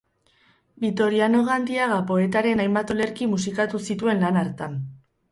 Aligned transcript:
Bitoriano 0.83 1.41
Gandiaga 1.49 1.99
poetaren 2.11 2.63
hainbat 2.63 2.93
olerki 2.95 3.27
musikatu 3.33 3.83
zituen 3.91 4.25
lan 4.25 4.41
hartan. 4.43 4.75